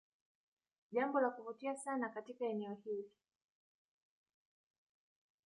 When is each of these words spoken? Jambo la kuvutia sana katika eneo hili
Jambo 0.91 1.19
la 1.19 1.29
kuvutia 1.29 1.75
sana 1.75 2.09
katika 2.09 2.45
eneo 2.45 2.73
hili 2.73 3.11